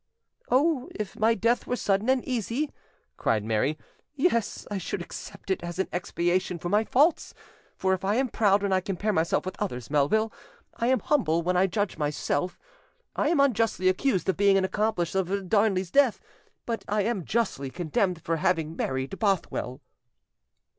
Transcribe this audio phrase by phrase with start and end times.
[0.49, 2.71] "Oh, if my death were sudden and easy,"
[3.17, 3.77] cried Mary,
[4.15, 7.35] "yes, I should accept it as an expiation for my faults;
[7.75, 10.33] for if I am proud when I compare myself with others, Melville,
[10.73, 12.57] I am humble when I judge myself.
[13.15, 16.19] I am unjustly accused of being an accomplice of Darnley's death,
[16.65, 19.81] but I am justly condemned for having married Bothwell."